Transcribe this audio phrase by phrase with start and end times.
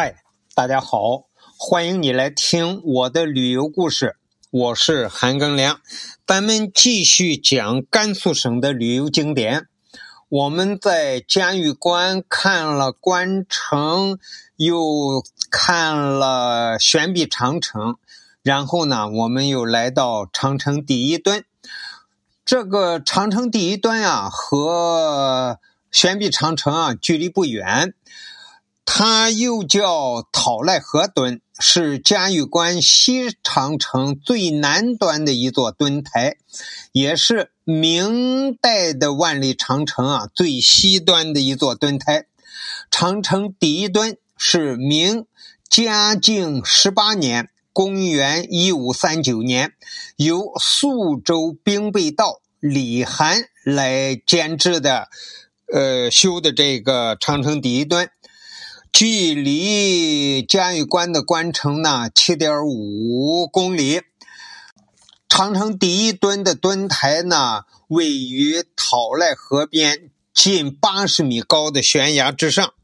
[0.00, 0.14] 嗨，
[0.54, 1.24] 大家好，
[1.58, 4.14] 欢迎你来听我的旅游故事。
[4.48, 5.80] 我是韩庚良，
[6.24, 9.66] 咱们继续讲甘肃省的旅游景点。
[10.28, 14.20] 我们在嘉峪关看了关城，
[14.54, 17.96] 又看了悬臂长城，
[18.40, 21.44] 然后呢，我们又来到长城第一墩。
[22.44, 25.58] 这个长城第一墩啊，和
[25.90, 27.94] 悬臂长城啊距离不远。
[28.90, 36.38] 它又叫讨赖河墩，是嘉峪关西长城最南端的一座墩台，
[36.92, 42.24] 也是明代的万里长城啊最西端的一座墩台。
[42.90, 45.26] 长城第一墩是明
[45.68, 49.74] 嘉靖十八年（公元一五三九年）
[50.16, 55.08] 由肃州兵备道李涵来监制的，
[55.70, 58.08] 呃，修的这个长城第一墩。
[58.98, 64.02] 距离嘉峪关的关城呢，七点五公里。
[65.28, 72.74] 长城第一墩的墩台呢，位于讨赖河边近八十米高的悬崖之上。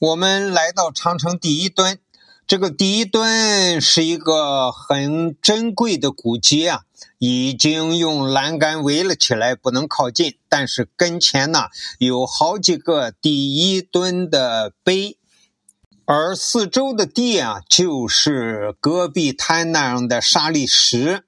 [0.00, 2.00] 我们来到长城第一墩，
[2.44, 6.80] 这个第一墩是一个很珍贵的古迹啊，
[7.18, 10.34] 已经用栏杆围了起来，不能靠近。
[10.48, 11.66] 但是跟前呢，
[11.98, 15.16] 有好几个第一墩的碑。
[16.10, 21.22] 而四周的地啊，就是戈壁滩那样的沙砾石。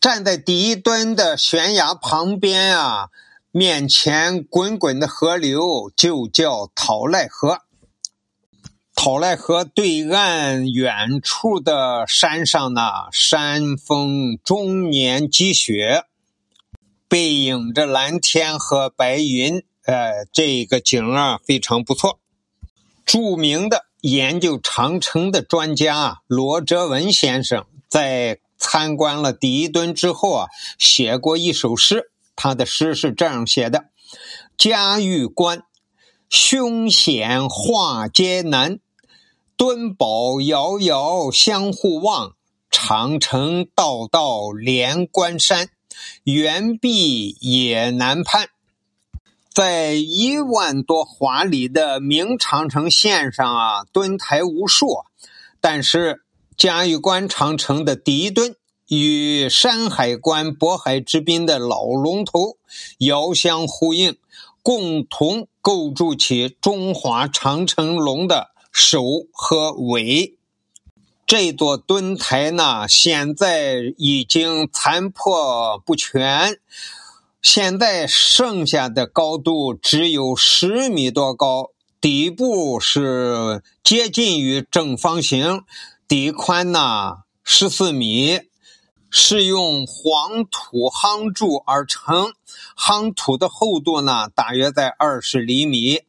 [0.00, 3.08] 站在第一墩的悬崖旁边啊，
[3.52, 7.60] 面前滚滚的河流就叫讨赖河。
[8.96, 16.02] 讨赖河对岸远处的山上呢，山峰终年积雪，
[17.06, 22.19] 背影着蓝天和白云，呃，这个景啊非常不错。
[23.10, 30.46] 著名的研究长城的专家啊罗哲文先生，在参观了第一墩之后啊，
[30.78, 32.12] 写过一首诗。
[32.36, 33.86] 他的诗是这样写的
[34.56, 35.64] ：“嘉峪关，
[36.28, 38.78] 凶险化艰难，
[39.56, 42.36] 墩堡遥遥相互望，
[42.70, 45.68] 长城道道连关山，
[46.22, 48.50] 猿壁也难攀。”
[49.52, 55.04] 在一万多华里的明长城线上啊，墩台无数，
[55.60, 56.22] 但是
[56.56, 58.54] 嘉峪关长城的第一墩
[58.86, 62.58] 与山海关渤海之滨的老龙头
[62.98, 64.16] 遥相呼应，
[64.62, 69.02] 共同构筑起中华长城龙的首
[69.32, 70.36] 和尾。
[71.26, 76.60] 这座墩台呢，现在已经残破不全。
[77.42, 85.62] 现在剩下的高度只有十米多高，底部是接近于正方形，
[86.06, 88.40] 底宽呢十四米，
[89.08, 92.32] 是用黄土夯筑而成，
[92.76, 96.02] 夯土的厚度呢大约在二十厘米。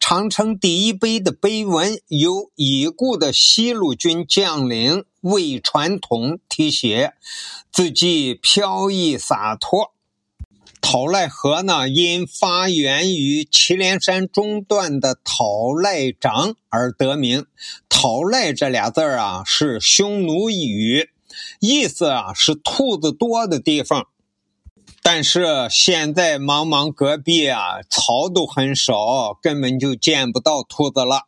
[0.00, 7.12] 长城第一碑的碑文由已故的西路军将领魏传统题写，
[7.70, 9.92] 字迹飘逸洒脱。
[10.80, 17.46] 讨赖河呢，因发源于祁连山中段的讨赖掌而得名。
[17.88, 21.10] 讨赖这俩字啊，是匈奴语，
[21.60, 24.06] 意思啊是兔子多的地方。
[25.02, 31.22] 但是现在茫茫戈壁啊，草都很少，根本就见不到兔子了。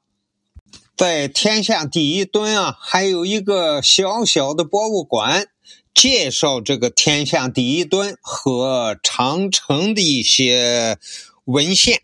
[0.96, 5.48] 在天下第一墩啊，还有一个小小的博物馆。
[5.94, 10.98] 介绍这个天下第一墩和长城的一些
[11.44, 12.02] 文献，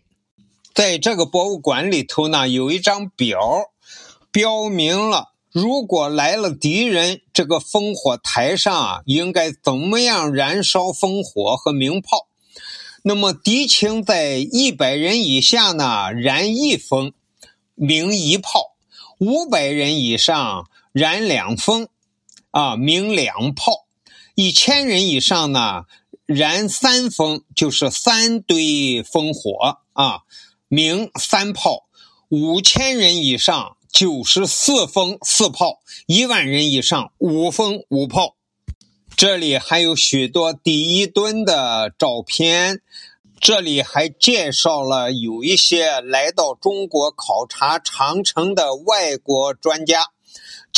[0.73, 3.39] 在这个博物馆里头呢，有一张表，
[4.31, 12.27] 标明了如果来了敌人，这个烽火台上啊，应该怎么样燃烧烽火和鸣炮。
[13.03, 17.13] 那么敌情在一百人以下呢，燃一封，
[17.73, 18.75] 鸣一炮；
[19.17, 21.87] 五百人以上，燃两封。
[22.57, 23.85] 啊，鸣两炮，
[24.33, 25.83] 一千人以上呢，
[26.25, 30.21] 燃三烽，就是三堆烽火啊，
[30.67, 31.85] 鸣三炮；
[32.29, 38.35] 五千人以上九十四封四炮；一万人以上五封五炮。
[39.15, 42.81] 这里还有许多第一墩的照片，
[43.39, 50.09] 这里还介绍了有一些来到中国考察长城的外国专家。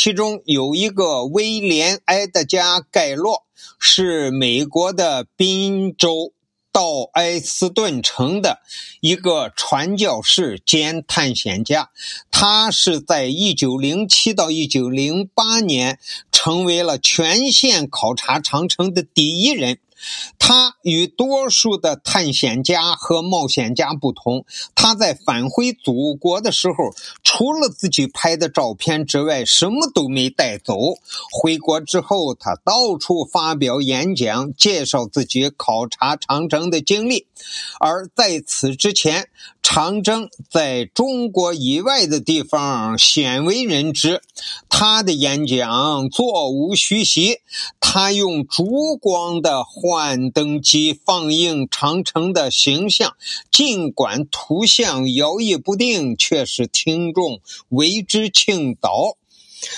[0.02, 3.44] 其中有一个威廉·埃德加·盖洛，
[3.78, 6.32] 是美国的宾州
[6.72, 8.62] 到埃斯顿城的
[9.02, 11.90] 一个传教士兼探险家，
[12.32, 16.00] 他是在一九零七到一九零八年
[16.32, 19.80] 成为了全线考察长城的第一人。
[20.38, 26.76] 他与多数的探险家和冒险家不同，他在返回祖国的时候，
[27.32, 30.76] 除了自己拍的照片之外，什么都没带走。
[31.32, 37.28] 回国之后，他到处发表演讲，介绍自己考察长城的经历。
[37.80, 39.30] 而在此之前，
[39.62, 44.24] 长征在中国以外的地方鲜为人知。
[44.68, 47.38] 他的演讲座无虚席，
[47.80, 53.16] 他用烛光的幻灯机放映长城的形象，
[53.52, 59.18] 尽管图像摇曳不定，却是听众众为之倾倒。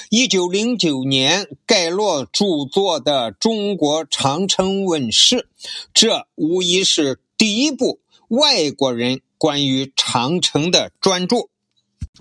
[0.09, 5.47] 一九零九年，盖洛著作的《中国长城》问世，
[5.91, 9.21] 这无疑是第一部外国人。
[9.39, 11.49] 关于长城的专著，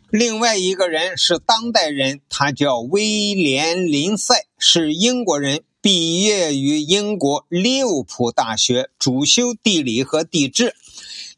[0.09, 10.75] 另外一个人是当代人，他叫威廉林赛，是英国人，毕业于英国利物浦大学，主修地理和地质。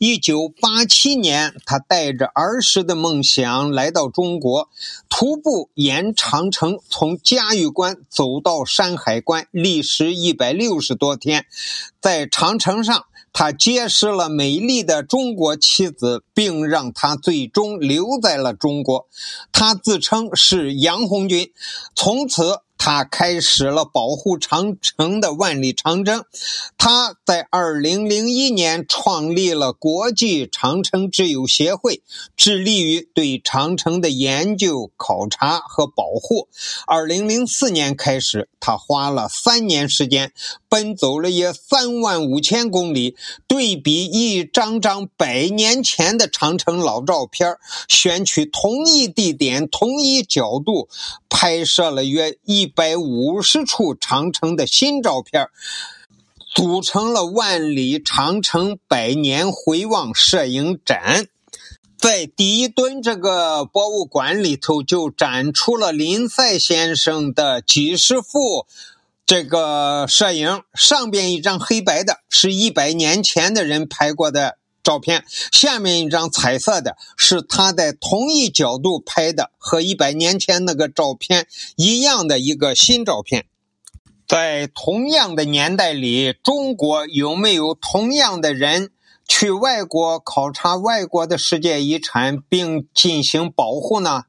[0.05, 4.69] 一九八七年，他带着儿时的梦想来到中国，
[5.09, 11.47] 徒步沿长城从嘉峪关走到山海关，历时一百六十多天，
[12.01, 13.05] 在长城上。
[13.35, 19.07] 他结识了美丽的中国妻子，并让她最终留在了中国。
[19.53, 21.53] 他自称是杨红军，
[21.95, 22.59] 从此。
[22.85, 26.25] 他开始了保护长城的万里长征。
[26.77, 32.03] 他在二零零一年创立了国际长城之友协会，
[32.37, 36.49] 致力于对长城的研究、考察和保护。
[36.89, 40.33] 二零零四年开始，他花了三年时间，
[40.69, 43.15] 奔走了约三万五千公里，
[43.47, 50.89] 对比一张张百年前的长城老照片，选取同一地点、同一角度，
[51.33, 52.67] 拍摄了约一。
[52.67, 55.49] 百五十处长城的新照片，
[56.55, 61.27] 组成了万里长城百年回望摄影展。
[61.97, 68.67] 在第一吨这个博物馆里头，就展出了林赛先生的几十幅
[69.25, 70.63] 这个摄影。
[70.75, 74.59] 上边一张黑白的，是一百年前的人拍过的。
[74.83, 81.47] 照片下面一张彩色的，是他在同一角度拍的，和一百年前那个照片
[81.77, 83.47] 一样的一个新照片。
[84.27, 88.91] 在同样的年代里，中国有没有同样的人
[89.29, 94.25] 去外国考察外国的世界遗产并进行保护呢？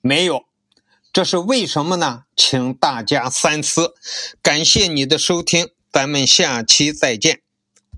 [0.00, 0.44] 没有，
[1.12, 2.24] 这是为什么呢？
[2.36, 3.94] 请大家三思。
[4.40, 7.40] 感谢你的收听，咱们下期再见。